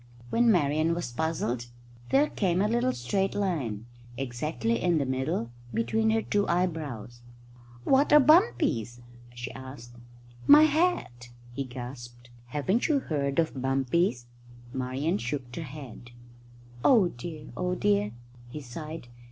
[0.31, 1.67] When Marian was puzzled
[2.09, 3.85] there came a little straight line,
[4.17, 7.21] exactly in the middle, between her two eyebrows.
[7.83, 9.01] "What are bumpies?"
[9.35, 9.83] she said.
[10.47, 12.31] "My hat!" he gasped.
[12.47, 14.25] "Haven't you ever heard of bumpies?"
[14.73, 16.09] Marian shook her head.
[16.83, 18.11] "Oh dear, oh dear!"
[18.49, 19.07] he sighed.